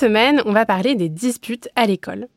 [0.00, 2.28] Semaine, on va parler des disputes à l'école.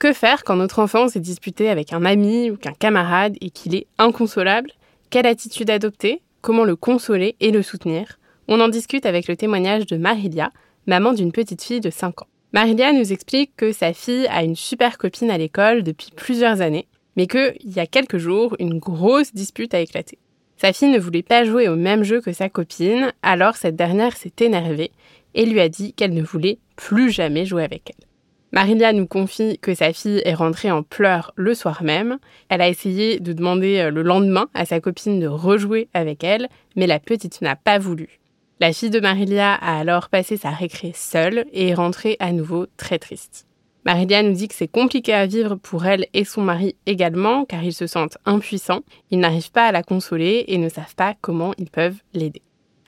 [0.00, 3.76] Que faire quand notre enfant s'est disputé avec un ami ou qu'un camarade et qu'il
[3.76, 4.72] est inconsolable?
[5.08, 6.20] Quelle attitude adopter?
[6.40, 8.18] Comment le consoler et le soutenir?
[8.48, 10.50] On en discute avec le témoignage de Marilia,
[10.88, 12.26] maman d'une petite fille de 5 ans.
[12.52, 16.88] Marilia nous explique que sa fille a une super copine à l'école depuis plusieurs années,
[17.16, 20.18] mais qu'il y a quelques jours, une grosse dispute a éclaté.
[20.56, 24.16] Sa fille ne voulait pas jouer au même jeu que sa copine, alors cette dernière
[24.16, 24.90] s'est énervée
[25.34, 28.06] et lui a dit qu'elle ne voulait plus jamais jouer avec elle.
[28.52, 32.18] Marilia nous confie que sa fille est rentrée en pleurs le soir même.
[32.50, 36.48] Elle a essayé de demander euh, le lendemain à sa copine de rejouer avec elle,
[36.76, 38.20] mais la petite n'a pas voulu.
[38.60, 42.66] La fille de Marilia a alors passé sa récré seule et est rentrée à nouveau
[42.76, 43.46] très triste.
[43.86, 47.64] Marilia nous dit que c'est compliqué à vivre pour elle et son mari également, car
[47.64, 51.54] ils se sentent impuissants, ils n'arrivent pas à la consoler et ne savent pas comment
[51.58, 52.42] ils peuvent l'aider.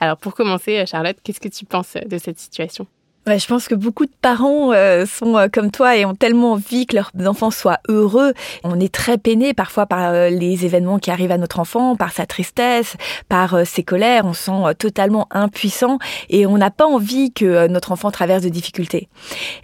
[0.05, 2.87] Alors pour commencer, Charlotte, qu'est-ce que tu penses de cette situation?
[3.27, 6.87] Je pense que beaucoup de parents euh, sont euh, comme toi et ont tellement envie
[6.87, 8.35] que leurs enfants soient heureux.
[8.65, 12.13] On est très peiné parfois par euh, les événements qui arrivent à notre enfant, par
[12.13, 12.97] sa tristesse,
[13.29, 14.27] par ses colères.
[14.27, 18.51] On se sent totalement impuissant et on n'a pas envie que notre enfant traverse de
[18.51, 19.09] difficultés.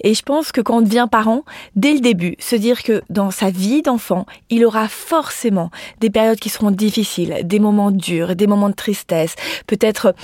[0.03, 1.44] Et je pense que quand on devient parent,
[1.77, 6.38] dès le début, se dire que dans sa vie d'enfant, il aura forcément des périodes
[6.38, 9.34] qui seront difficiles, des moments durs, des moments de tristesse,
[9.66, 10.14] peut-être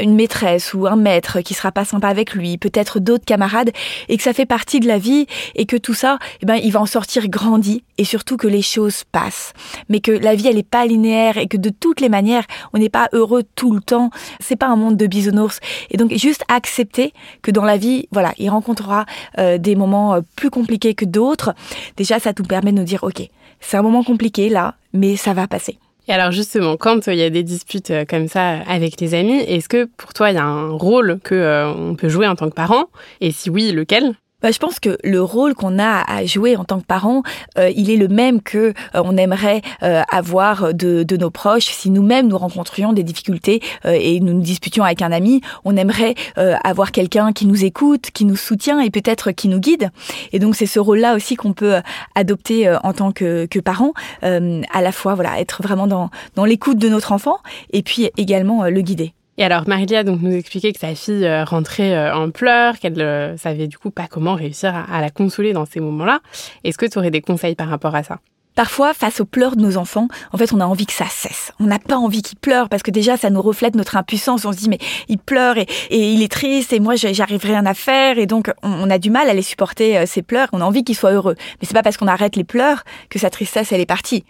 [0.00, 3.70] une maîtresse ou un maître qui sera pas sympa avec lui, peut-être d'autres camarades
[4.08, 6.72] et que ça fait partie de la vie et que tout ça, eh ben, il
[6.72, 9.52] va en sortir grandi et surtout que les choses passent.
[9.88, 12.78] Mais que la vie, elle n'est pas linéaire et que de toutes les manières, on
[12.78, 14.10] n'est pas heureux tout le temps.
[14.40, 15.60] C'est pas un monde de bisounours.
[15.90, 19.06] Et donc, juste accepter que dans la vie, voilà, il rencontrera
[19.38, 21.54] euh, des moments euh, plus compliqués que d'autres.
[21.96, 23.22] Déjà, ça nous permet de nous dire, OK,
[23.60, 25.78] c'est un moment compliqué là, mais ça va passer.
[26.08, 29.14] Et alors justement, quand euh, il y a des disputes euh, comme ça avec les
[29.14, 32.26] amis, est-ce que pour toi il y a un rôle que euh, on peut jouer
[32.26, 32.86] en tant que parent?
[33.20, 34.14] Et si oui, lequel?
[34.42, 37.22] Bah, je pense que le rôle qu'on a à jouer en tant que parent,
[37.58, 41.66] euh, il est le même que euh, on aimerait euh, avoir de, de, nos proches.
[41.66, 46.14] Si nous-mêmes nous rencontrions des difficultés et nous nous disputions avec un ami, on aimerait
[46.36, 49.90] avoir quelqu'un qui nous écoute, qui nous soutient et peut-être qui nous guide.
[50.32, 51.76] Et donc c'est ce rôle-là aussi qu'on peut
[52.14, 56.78] adopter en tant que, que parent, à la fois voilà être vraiment dans, dans l'écoute
[56.78, 57.38] de notre enfant
[57.72, 59.12] et puis également le guider.
[59.40, 63.00] Et alors, Marilia donc, nous expliquait que sa fille euh, rentrait euh, en pleurs, qu'elle
[63.00, 66.20] euh, savait du coup pas comment réussir à la consoler dans ces moments-là.
[66.62, 68.20] Est-ce que tu aurais des conseils par rapport à ça?
[68.54, 71.52] Parfois, face aux pleurs de nos enfants, en fait, on a envie que ça cesse.
[71.60, 74.44] On n'a pas envie qu'ils pleurent parce que déjà, ça nous reflète notre impuissance.
[74.44, 74.78] On se dit, mais
[75.08, 78.18] il pleure et, il est triste et moi, j'arrive rien à faire.
[78.18, 80.48] Et donc, on, a du mal à les supporter, euh, ces pleurs.
[80.52, 81.36] On a envie qu'ils soient heureux.
[81.38, 84.24] Mais c'est pas parce qu'on arrête les pleurs que sa tristesse, elle est partie.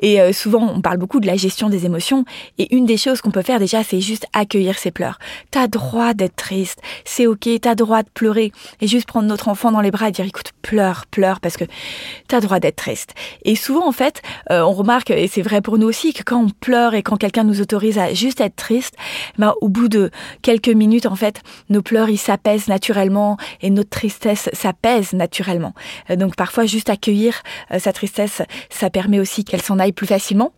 [0.00, 2.24] Et euh, souvent, on parle beaucoup de la gestion des émotions.
[2.58, 5.18] Et une des choses qu'on peut faire déjà, c'est juste accueillir ses pleurs.
[5.50, 6.80] T'as droit d'être triste.
[7.04, 7.48] C'est ok.
[7.60, 8.52] T'as droit de pleurer.
[8.80, 11.64] Et juste prendre notre enfant dans les bras et dire, écoute, pleure, pleure parce que
[12.28, 13.14] t'as droit d'être triste.
[13.44, 14.20] Et souvent, en fait,
[14.50, 17.16] euh, on remarque, et c'est vrai pour nous aussi, que quand on pleure et quand
[17.16, 18.94] quelqu'un nous autorise à juste être triste,
[19.38, 20.10] ben, au bout de
[20.42, 25.72] quelques minutes, en fait, nos pleurs, ils s'apaisent naturellement et notre tristesse s'apaise naturellement.
[26.10, 30.06] Euh, donc parfois, juste accueillir euh, sa tristesse, ça permet aussi qu'elle s'en aille plus
[30.06, 30.52] facilement.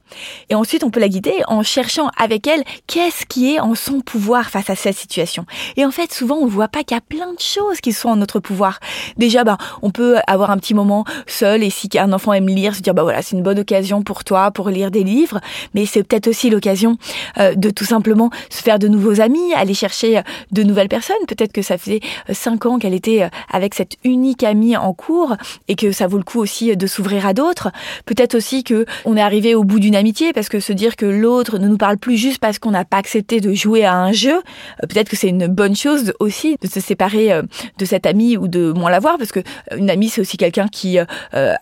[0.51, 4.01] Et ensuite, on peut la guider en cherchant avec elle qu'est-ce qui est en son
[4.01, 5.47] pouvoir face à cette situation.
[5.77, 7.93] Et en fait, souvent, on ne voit pas qu'il y a plein de choses qui
[7.93, 8.81] sont en notre pouvoir.
[9.17, 12.75] Déjà, ben, on peut avoir un petit moment seul et si un enfant aime lire,
[12.75, 15.39] se dire, bah voilà, c'est une bonne occasion pour toi pour lire des livres,
[15.75, 16.97] mais c'est peut-être aussi l'occasion
[17.39, 21.17] euh, de tout simplement se faire de nouveaux amis, aller chercher euh, de nouvelles personnes.
[21.29, 22.01] Peut-être que ça faisait
[22.31, 25.37] euh, cinq ans qu'elle était avec cette unique amie en cours
[25.69, 27.71] et que ça vaut le coup aussi de s'ouvrir à d'autres.
[28.07, 31.05] Peut-être aussi que on est arrivé au bout d'une amitié parce que se dire que
[31.05, 34.13] l'autre ne nous parle plus juste parce qu'on n'a pas accepté de jouer à un
[34.13, 34.41] jeu,
[34.81, 37.43] peut-être que c'est une bonne chose aussi de se séparer
[37.77, 39.41] de cette amie ou de moins la voir parce que
[39.77, 40.99] une amie c'est aussi quelqu'un qui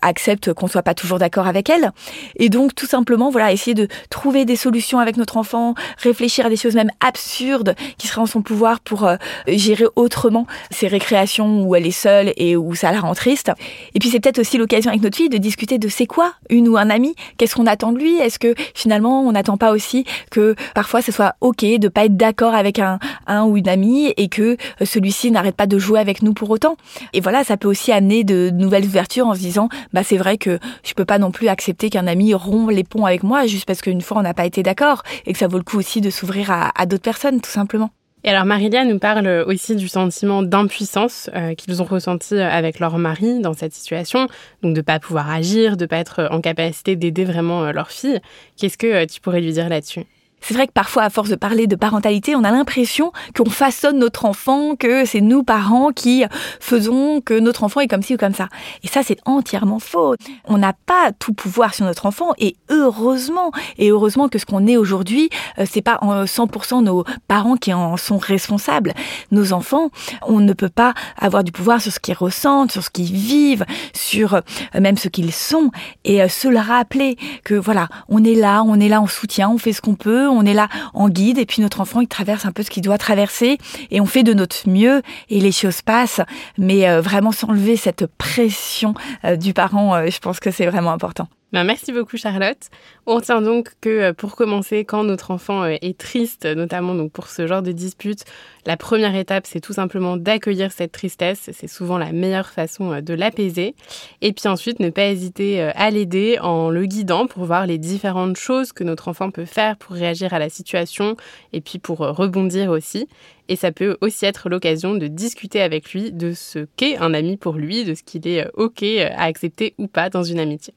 [0.01, 1.91] accepte qu'on soit pas toujours d'accord avec elle.
[2.37, 6.49] Et donc, tout simplement, voilà, essayer de trouver des solutions avec notre enfant, réfléchir à
[6.49, 9.15] des choses même absurdes qui seraient en son pouvoir pour euh,
[9.47, 13.51] gérer autrement ses récréations où elle est seule et où ça la rend triste.
[13.93, 16.67] Et puis, c'est peut-être aussi l'occasion avec notre fille de discuter de c'est quoi une
[16.67, 20.05] ou un ami, qu'est-ce qu'on attend de lui, est-ce que finalement on n'attend pas aussi
[20.31, 24.13] que parfois ce soit ok de pas être d'accord avec un, un ou une amie
[24.17, 26.77] et que euh, celui-ci n'arrête pas de jouer avec nous pour autant?
[27.13, 30.37] Et voilà, ça peut aussi amener de nouvelles ouvertures en se disant, bah c'est vrai
[30.37, 33.65] que je peux pas non plus accepter qu'un ami rompe les ponts avec moi juste
[33.65, 36.01] parce qu'une fois on n'a pas été d'accord et que ça vaut le coup aussi
[36.01, 37.89] de s'ouvrir à, d'autres personnes tout simplement.
[38.23, 42.97] Et alors Marilia nous parle aussi du sentiment d'impuissance euh, qu'ils ont ressenti avec leur
[42.97, 44.27] mari dans cette situation,
[44.63, 48.19] donc de pas pouvoir agir, de pas être en capacité d'aider vraiment euh, leur fille.
[48.57, 50.05] Qu'est-ce que euh, tu pourrais lui dire là-dessus?
[50.47, 53.97] C'est vrai que parfois, à force de parler de parentalité, on a l'impression qu'on façonne
[53.97, 56.23] notre enfant, que c'est nous, parents, qui
[56.59, 58.47] faisons que notre enfant est comme ci ou comme ça.
[58.83, 60.13] Et ça, c'est entièrement faux.
[60.45, 64.67] On n'a pas tout pouvoir sur notre enfant, et heureusement, et heureusement que ce qu'on
[64.67, 68.93] est aujourd'hui, euh, c'est pas 100% nos parents qui en sont responsables.
[69.31, 69.89] Nos enfants,
[70.27, 73.65] on ne peut pas avoir du pouvoir sur ce qu'ils ressentent, sur ce qu'ils vivent,
[73.93, 74.41] sur euh,
[74.79, 75.71] même ce qu'ils sont,
[76.03, 79.49] et euh, se le rappeler que voilà, on est là, on est là en soutien,
[79.49, 82.07] on fait ce qu'on peut, on est là en guide et puis notre enfant il
[82.07, 83.57] traverse un peu ce qu'il doit traverser
[83.91, 86.21] et on fait de notre mieux et les choses passent.
[86.57, 88.93] Mais euh, vraiment s'enlever cette pression
[89.23, 91.27] euh, du parent, euh, je pense que c'est vraiment important.
[91.53, 92.69] Ben, merci beaucoup Charlotte.
[93.05, 97.11] On retient donc que euh, pour commencer, quand notre enfant euh, est triste, notamment donc
[97.11, 98.25] pour ce genre de dispute,
[98.65, 101.51] la première étape, c'est tout simplement d'accueillir cette tristesse.
[101.53, 103.75] C'est souvent la meilleure façon euh, de l'apaiser.
[104.21, 108.37] Et puis ensuite, ne pas hésiter à l'aider en le guidant pour voir les différentes
[108.37, 111.15] choses que notre enfant peut faire pour réagir à la situation
[111.53, 113.07] et puis pour rebondir aussi.
[113.49, 117.37] Et ça peut aussi être l'occasion de discuter avec lui de ce qu'est un ami
[117.37, 120.73] pour lui, de ce qu'il est OK à accepter ou pas dans une amitié.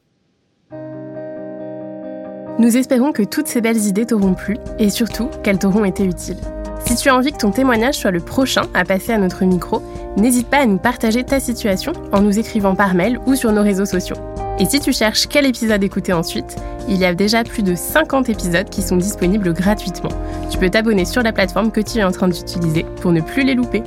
[2.59, 6.39] Nous espérons que toutes ces belles idées t'auront plu et surtout qu'elles t'auront été utiles.
[6.85, 9.81] Si tu as envie que ton témoignage soit le prochain à passer à notre micro,
[10.17, 13.63] n'hésite pas à nous partager ta situation en nous écrivant par mail ou sur nos
[13.63, 14.17] réseaux sociaux.
[14.59, 16.57] Et si tu cherches quel épisode écouter ensuite,
[16.89, 20.11] il y a déjà plus de 50 épisodes qui sont disponibles gratuitement.
[20.51, 23.45] Tu peux t'abonner sur la plateforme que tu es en train d'utiliser pour ne plus
[23.45, 23.85] les louper.